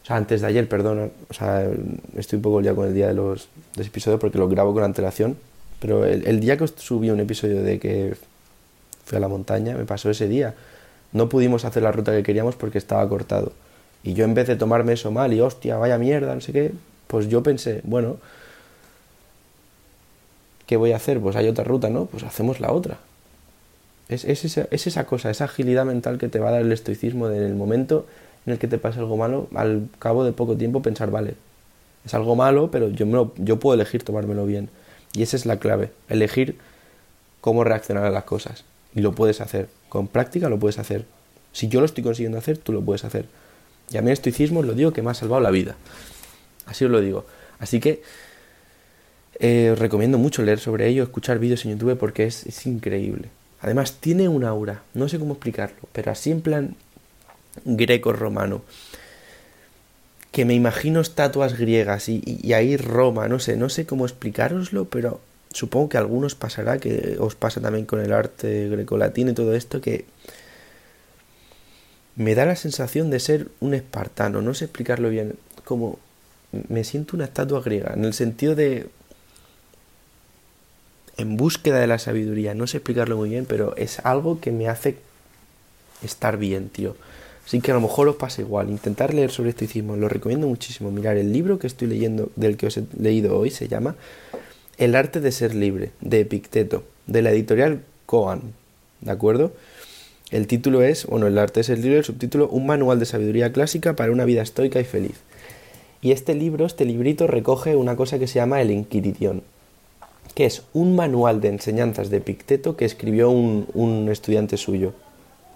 O 0.03 0.05
sea, 0.05 0.17
antes 0.17 0.41
de 0.41 0.47
ayer, 0.47 0.67
perdón, 0.69 1.11
o 1.29 1.33
sea, 1.33 1.67
estoy 2.15 2.37
un 2.37 2.43
poco 2.43 2.61
ya 2.61 2.75
con 2.75 2.87
el 2.87 2.93
día 2.93 3.07
de 3.07 3.13
los, 3.13 3.47
de 3.75 3.81
ese 3.81 3.89
episodio 3.89 4.19
porque 4.19 4.37
lo 4.37 4.47
grabo 4.47 4.73
con 4.73 4.83
antelación, 4.83 5.37
pero 5.79 6.05
el, 6.05 6.27
el 6.27 6.39
día 6.39 6.57
que 6.57 6.67
subí 6.67 7.09
un 7.09 7.19
episodio 7.19 7.63
de 7.63 7.79
que 7.79 8.15
fui 9.05 9.17
a 9.17 9.21
la 9.21 9.27
montaña, 9.27 9.75
me 9.75 9.85
pasó 9.85 10.09
ese 10.09 10.27
día. 10.27 10.53
No 11.13 11.29
pudimos 11.29 11.65
hacer 11.65 11.83
la 11.83 11.91
ruta 11.91 12.11
que 12.11 12.23
queríamos 12.23 12.55
porque 12.55 12.77
estaba 12.77 13.07
cortado. 13.07 13.53
Y 14.03 14.13
yo 14.13 14.25
en 14.25 14.33
vez 14.33 14.47
de 14.47 14.55
tomarme 14.55 14.93
eso 14.93 15.11
mal 15.11 15.33
y 15.33 15.41
hostia, 15.41 15.77
vaya 15.77 15.97
mierda, 15.97 16.35
no 16.35 16.41
sé 16.41 16.51
qué, 16.51 16.71
pues 17.07 17.27
yo 17.27 17.41
pensé, 17.41 17.81
bueno, 17.83 18.17
¿qué 20.67 20.77
voy 20.77 20.91
a 20.91 20.97
hacer? 20.97 21.19
Pues 21.19 21.35
hay 21.35 21.47
otra 21.47 21.63
ruta, 21.63 21.89
¿no? 21.89 22.05
Pues 22.05 22.23
hacemos 22.23 22.59
la 22.59 22.71
otra. 22.71 22.97
Es, 24.09 24.25
es, 24.25 24.45
esa, 24.45 24.67
es 24.69 24.85
esa 24.85 25.05
cosa, 25.05 25.31
esa 25.31 25.45
agilidad 25.45 25.85
mental 25.85 26.17
que 26.17 26.27
te 26.27 26.39
va 26.39 26.49
a 26.49 26.51
dar 26.51 26.61
el 26.61 26.71
estoicismo 26.71 27.29
en 27.29 27.41
el 27.41 27.55
momento 27.55 28.05
en 28.45 28.53
el 28.53 28.59
que 28.59 28.67
te 28.67 28.77
pasa 28.77 28.99
algo 28.99 29.17
malo, 29.17 29.47
al 29.55 29.87
cabo 29.97 30.23
de 30.23 30.31
poco 30.31 30.55
tiempo 30.55 30.81
pensar, 30.81 31.09
vale, 31.09 31.35
es 32.05 32.13
algo 32.13 32.35
malo, 32.35 32.69
pero 32.69 32.89
yo, 32.89 33.05
me 33.07 33.13
lo, 33.13 33.33
yo 33.37 33.59
puedo 33.59 33.73
elegir 33.73 34.03
tomármelo 34.03 34.45
bien. 34.45 34.69
Y 35.13 35.23
esa 35.23 35.35
es 35.35 35.45
la 35.45 35.57
clave, 35.57 35.91
elegir 36.09 36.57
cómo 37.41 37.63
reaccionar 37.63 38.05
a 38.05 38.11
las 38.11 38.25
cosas. 38.25 38.63
Y 38.95 39.01
lo 39.01 39.13
puedes 39.13 39.41
hacer. 39.41 39.69
Con 39.89 40.07
práctica 40.07 40.49
lo 40.49 40.57
puedes 40.57 40.79
hacer. 40.79 41.05
Si 41.51 41.67
yo 41.67 41.79
lo 41.79 41.85
estoy 41.85 42.03
consiguiendo 42.03 42.37
hacer, 42.37 42.57
tú 42.57 42.71
lo 42.71 42.81
puedes 42.81 43.05
hacer. 43.05 43.25
Y 43.91 43.97
a 43.97 44.01
mí 44.01 44.07
el 44.07 44.13
estoicismo 44.13 44.63
lo 44.63 44.73
digo 44.73 44.93
que 44.93 45.01
me 45.01 45.11
ha 45.11 45.13
salvado 45.13 45.41
la 45.41 45.51
vida. 45.51 45.75
Así 46.65 46.85
os 46.85 46.91
lo 46.91 47.01
digo. 47.01 47.25
Así 47.59 47.79
que 47.79 48.01
eh, 49.39 49.71
os 49.71 49.79
recomiendo 49.79 50.17
mucho 50.17 50.43
leer 50.43 50.59
sobre 50.59 50.87
ello, 50.87 51.03
escuchar 51.03 51.39
vídeos 51.39 51.65
en 51.65 51.71
YouTube 51.71 51.97
porque 51.97 52.25
es, 52.25 52.65
increíble. 52.65 53.29
Además 53.61 53.97
tiene 53.99 54.27
un 54.27 54.43
aura, 54.43 54.83
no 54.93 55.09
sé 55.09 55.19
cómo 55.19 55.33
explicarlo, 55.33 55.77
pero 55.91 56.11
así 56.11 56.31
en 56.31 56.41
plan 56.41 56.75
greco-romano. 57.63 58.61
Que 60.31 60.45
me 60.45 60.53
imagino 60.53 61.01
estatuas 61.01 61.57
griegas 61.57 62.09
y, 62.09 62.21
y, 62.25 62.39
y, 62.47 62.53
ahí 62.53 62.75
Roma, 62.77 63.27
no 63.27 63.39
sé, 63.39 63.55
no 63.55 63.69
sé 63.69 63.85
cómo 63.85 64.05
explicároslo, 64.05 64.85
pero 64.85 65.21
supongo 65.55 65.87
que 65.87 65.97
a 65.97 66.01
algunos 66.01 66.35
pasará, 66.35 66.79
que 66.79 67.15
os 67.17 67.35
pasa 67.35 67.61
también 67.61 67.85
con 67.85 68.01
el 68.01 68.11
arte 68.11 68.67
grecolatino 68.67 69.31
y 69.31 69.33
todo 69.33 69.55
esto, 69.55 69.79
que 69.79 70.03
me 72.17 72.35
da 72.35 72.45
la 72.45 72.57
sensación 72.57 73.09
de 73.09 73.21
ser 73.21 73.47
un 73.61 73.73
espartano, 73.73 74.41
no 74.41 74.53
sé 74.53 74.65
explicarlo 74.65 75.09
bien, 75.09 75.35
como 75.63 75.97
me 76.67 76.83
siento 76.83 77.15
una 77.15 77.23
estatua 77.23 77.61
griega, 77.61 77.93
en 77.93 78.03
el 78.03 78.13
sentido 78.13 78.53
de 78.53 78.89
en 81.17 81.37
búsqueda 81.37 81.79
de 81.79 81.87
la 81.87 81.99
sabiduría. 81.99 82.53
No 82.53 82.67
sé 82.67 82.77
explicarlo 82.77 83.15
muy 83.15 83.29
bien, 83.29 83.45
pero 83.45 83.73
es 83.77 83.99
algo 83.99 84.41
que 84.41 84.51
me 84.51 84.67
hace 84.67 84.97
estar 86.03 86.37
bien, 86.37 86.67
tío. 86.67 86.97
Así 87.45 87.61
que 87.61 87.71
a 87.71 87.75
lo 87.75 87.79
mejor 87.79 88.09
os 88.09 88.17
pasa 88.17 88.41
igual. 88.41 88.69
Intentar 88.69 89.13
leer 89.13 89.31
sobre 89.31 89.51
estoicismo, 89.51 89.95
lo 89.95 90.09
recomiendo 90.09 90.47
muchísimo. 90.47 90.91
Mirar, 90.91 91.15
el 91.15 91.31
libro 91.31 91.57
que 91.57 91.67
estoy 91.67 91.87
leyendo, 91.87 92.29
del 92.35 92.57
que 92.57 92.67
os 92.67 92.75
he 92.75 92.83
leído 92.99 93.37
hoy, 93.37 93.51
se 93.51 93.69
llama 93.69 93.95
El 94.77 94.95
arte 94.95 95.21
de 95.21 95.31
ser 95.31 95.55
libre, 95.55 95.91
de 96.01 96.19
Epicteto, 96.19 96.83
de 97.07 97.21
la 97.21 97.31
editorial 97.31 97.83
Coan. 98.05 98.41
¿De 98.99 99.09
acuerdo? 99.09 99.53
El 100.31 100.47
título 100.47 100.83
es, 100.83 101.05
bueno, 101.05 101.27
El 101.27 101.37
arte 101.37 101.61
de 101.61 101.63
ser 101.63 101.79
libre, 101.79 101.99
el 101.99 102.03
subtítulo 102.03 102.49
Un 102.49 102.65
manual 102.65 102.99
de 102.99 103.05
sabiduría 103.05 103.53
clásica 103.53 103.95
para 103.95 104.11
una 104.11 104.25
vida 104.25 104.41
estoica 104.41 104.81
y 104.81 104.83
feliz. 104.83 105.15
Y 106.01 106.11
este 106.11 106.35
libro, 106.35 106.65
este 106.65 106.83
librito, 106.83 107.25
recoge 107.25 107.77
una 107.77 107.95
cosa 107.95 108.19
que 108.19 108.27
se 108.27 108.35
llama 108.35 108.61
el 108.61 108.69
Inquiridión, 108.69 109.43
que 110.33 110.45
es 110.45 110.63
un 110.73 110.93
manual 110.93 111.39
de 111.39 111.47
enseñanzas 111.47 112.09
de 112.09 112.19
Picteto 112.19 112.75
que 112.75 112.83
escribió 112.83 113.29
un, 113.29 113.67
un 113.73 114.09
estudiante 114.11 114.57
suyo. 114.57 114.91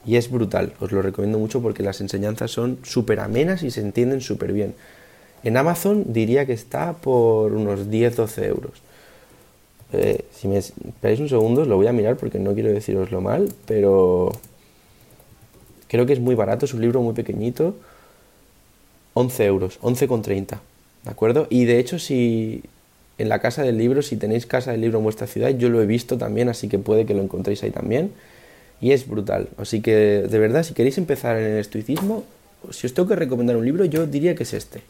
Y 0.06 0.16
es 0.16 0.32
brutal, 0.32 0.72
os 0.80 0.94
lo 0.94 1.02
recomiendo 1.02 1.40
mucho 1.40 1.62
porque 1.62 1.84
las 1.84 2.00
enseñanzas 2.00 2.52
son 2.52 2.80
súper 2.84 3.20
amenas 3.20 3.64
y 3.64 3.72
se 3.72 3.82
entienden 3.82 4.22
súper 4.22 4.54
bien. 4.54 4.76
En 5.44 5.58
Amazon 5.58 6.14
diría 6.14 6.46
que 6.46 6.54
está 6.54 6.94
por 6.94 7.52
unos 7.52 7.90
10-12 7.90 8.46
euros. 8.46 8.82
Eh, 9.92 10.26
si 10.32 10.48
me 10.48 10.58
esperáis 10.58 11.20
un 11.20 11.30
segundo, 11.30 11.66
lo 11.66 11.76
voy 11.76 11.88
a 11.88 11.94
mirar 11.94 12.18
porque 12.18 12.40
no 12.40 12.54
quiero 12.54 12.70
deciroslo 12.70 13.22
mal, 13.22 13.52
pero 13.66 14.32
creo 15.88 16.06
que 16.06 16.14
es 16.14 16.20
muy 16.20 16.36
barato, 16.36 16.66
es 16.66 16.74
un 16.74 16.82
libro 16.82 17.02
muy 17.02 17.14
pequeñito. 17.14 17.76
11 19.14 19.46
euros, 19.46 19.80
11,30, 19.82 20.60
¿de 21.04 21.10
acuerdo? 21.10 21.48
Y 21.50 21.66
de 21.66 21.80
hecho, 21.80 22.00
si, 22.00 22.64
en 23.18 23.28
la 23.28 23.40
casa 23.40 23.64
del 23.64 23.78
libro, 23.78 24.02
si 24.02 24.16
tenéis 24.16 24.46
casa 24.46 24.72
del 24.72 24.82
libro 24.82 25.00
en 25.00 25.04
vuestra 25.04 25.28
ciudad, 25.28 25.50
yo 25.50 25.70
lo 25.70 25.82
he 25.82 25.86
visto 25.86 26.18
también, 26.18 26.48
así 26.48 26.70
que 26.70 26.80
puede 26.80 27.06
que 27.06 27.14
lo 27.14 27.22
encontréis 27.22 27.64
ahí 27.64 27.72
también. 27.72 28.14
Y 28.80 28.92
es 28.92 29.08
brutal. 29.08 29.50
Así 29.58 29.82
que, 29.82 29.92
de 29.92 30.40
verdad, 30.40 30.64
si 30.64 30.74
queréis 30.74 30.98
empezar 30.98 31.38
en 31.38 31.52
el 31.52 31.60
estoicismo, 31.60 32.24
si 32.72 32.88
os 32.88 32.94
tengo 32.94 33.10
que 33.10 33.16
recomendar 33.16 33.58
un 33.58 33.66
libro, 33.66 33.84
yo 33.84 34.08
diría 34.08 34.36
que 34.36 34.44
es 34.44 34.54
este. 34.54 34.82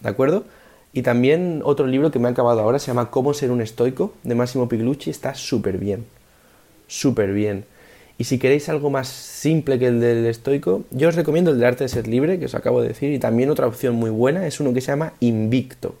¿De 0.00 0.08
acuerdo? 0.08 0.44
Y 0.98 1.02
también 1.02 1.62
otro 1.64 1.86
libro 1.86 2.10
que 2.10 2.18
me 2.18 2.26
ha 2.26 2.32
acabado 2.32 2.58
ahora 2.58 2.80
se 2.80 2.88
llama 2.88 3.12
Cómo 3.12 3.32
ser 3.32 3.52
un 3.52 3.60
estoico, 3.60 4.14
de 4.24 4.34
Massimo 4.34 4.68
Piglucci, 4.68 5.10
está 5.10 5.32
súper 5.36 5.78
bien. 5.78 6.04
Súper 6.88 7.32
bien. 7.32 7.66
Y 8.18 8.24
si 8.24 8.40
queréis 8.40 8.68
algo 8.68 8.90
más 8.90 9.06
simple 9.06 9.78
que 9.78 9.86
el 9.86 10.00
del 10.00 10.26
estoico, 10.26 10.82
yo 10.90 11.08
os 11.08 11.14
recomiendo 11.14 11.52
el 11.52 11.60
de 11.60 11.66
arte 11.68 11.84
de 11.84 11.88
ser 11.88 12.08
libre, 12.08 12.40
que 12.40 12.46
os 12.46 12.56
acabo 12.56 12.82
de 12.82 12.88
decir, 12.88 13.12
y 13.12 13.20
también 13.20 13.48
otra 13.48 13.68
opción 13.68 13.94
muy 13.94 14.10
buena 14.10 14.44
es 14.48 14.58
uno 14.58 14.74
que 14.74 14.80
se 14.80 14.88
llama 14.90 15.12
Invicto 15.20 15.94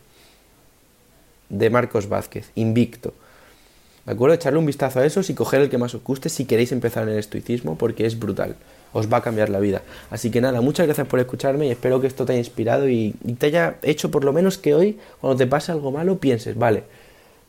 de 1.48 1.70
Marcos 1.70 2.08
Vázquez, 2.08 2.50
Invicto. 2.56 3.14
¿De 4.04 4.14
acuerdo? 4.14 4.34
Echarle 4.34 4.58
un 4.58 4.66
vistazo 4.66 4.98
a 4.98 5.06
esos 5.06 5.30
y 5.30 5.34
coger 5.34 5.60
el 5.60 5.70
que 5.70 5.78
más 5.78 5.94
os 5.94 6.02
guste 6.02 6.28
si 6.28 6.44
queréis 6.44 6.72
empezar 6.72 7.04
en 7.04 7.10
el 7.10 7.20
estoicismo 7.20 7.78
porque 7.78 8.04
es 8.04 8.18
brutal. 8.18 8.56
Os 8.92 9.12
va 9.12 9.18
a 9.18 9.22
cambiar 9.22 9.50
la 9.50 9.60
vida. 9.60 9.82
Así 10.10 10.30
que 10.30 10.40
nada, 10.40 10.60
muchas 10.60 10.86
gracias 10.86 11.06
por 11.06 11.20
escucharme 11.20 11.66
y 11.66 11.70
espero 11.70 12.00
que 12.00 12.06
esto 12.06 12.24
te 12.24 12.32
haya 12.32 12.40
inspirado 12.40 12.88
y, 12.88 13.14
y 13.24 13.34
te 13.34 13.46
haya 13.46 13.76
hecho 13.82 14.10
por 14.10 14.24
lo 14.24 14.32
menos 14.32 14.58
que 14.58 14.74
hoy, 14.74 14.98
cuando 15.20 15.36
te 15.36 15.46
pase 15.46 15.72
algo 15.72 15.92
malo, 15.92 16.18
pienses, 16.18 16.56
vale, 16.56 16.84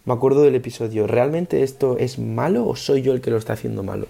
me 0.06 0.14
acuerdo 0.14 0.42
del 0.42 0.56
episodio, 0.56 1.08
¿realmente 1.08 1.62
esto 1.62 1.98
es 2.00 2.18
malo 2.18 2.66
o 2.66 2.76
soy 2.76 3.02
yo 3.02 3.14
el 3.14 3.22
que 3.22 3.32
lo 3.32 3.38
está 3.38 3.54
haciendo 3.54 3.84
malo? 3.84 4.08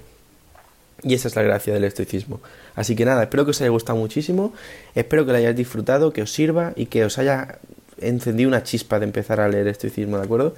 Y 1.03 1.13
esa 1.13 1.27
es 1.27 1.35
la 1.35 1.41
gracia 1.41 1.73
del 1.73 1.83
estoicismo. 1.83 2.41
Así 2.75 2.95
que 2.95 3.05
nada, 3.05 3.23
espero 3.23 3.45
que 3.45 3.51
os 3.51 3.61
haya 3.61 3.69
gustado 3.69 3.97
muchísimo, 3.97 4.53
espero 4.95 5.25
que 5.25 5.31
lo 5.31 5.37
hayáis 5.37 5.55
disfrutado, 5.55 6.13
que 6.13 6.21
os 6.21 6.31
sirva 6.31 6.73
y 6.75 6.85
que 6.85 7.05
os 7.05 7.17
haya 7.17 7.59
encendido 7.99 8.47
una 8.47 8.63
chispa 8.63 8.99
de 8.99 9.05
empezar 9.05 9.39
a 9.39 9.47
leer 9.47 9.67
estoicismo, 9.67 10.17
¿de 10.17 10.23
acuerdo? 10.23 10.55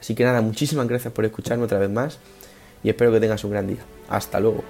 Así 0.00 0.14
que 0.14 0.24
nada, 0.24 0.40
muchísimas 0.42 0.86
gracias 0.86 1.12
por 1.12 1.24
escucharme 1.24 1.64
otra 1.64 1.78
vez 1.78 1.90
más 1.90 2.18
y 2.82 2.90
espero 2.90 3.10
que 3.12 3.20
tengas 3.20 3.42
un 3.44 3.50
gran 3.50 3.66
día. 3.66 3.80
Hasta 4.08 4.38
luego. 4.38 4.64